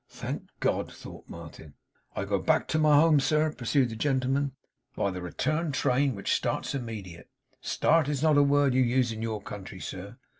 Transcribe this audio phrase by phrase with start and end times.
[0.09, 1.75] 'Thank God!' thought Martin.
[2.15, 4.53] 'I go back Toe my home, sir,' pursued the gentleman,
[4.95, 7.29] 'by the return train, which starts immediate.
[7.61, 10.17] Start is not a word you use in your country, sir.